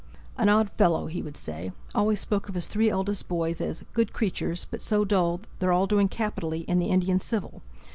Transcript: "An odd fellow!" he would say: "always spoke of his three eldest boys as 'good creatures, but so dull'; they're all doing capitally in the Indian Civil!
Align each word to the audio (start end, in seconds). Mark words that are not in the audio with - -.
"An 0.35 0.49
odd 0.49 0.71
fellow!" 0.71 1.05
he 1.05 1.21
would 1.21 1.37
say: 1.37 1.71
"always 1.93 2.19
spoke 2.19 2.49
of 2.49 2.55
his 2.55 2.65
three 2.65 2.89
eldest 2.89 3.27
boys 3.27 3.61
as 3.61 3.83
'good 3.93 4.13
creatures, 4.13 4.65
but 4.71 4.81
so 4.81 5.05
dull'; 5.05 5.41
they're 5.59 5.71
all 5.71 5.85
doing 5.85 6.07
capitally 6.07 6.61
in 6.61 6.79
the 6.79 6.87
Indian 6.89 7.19
Civil! 7.19 7.61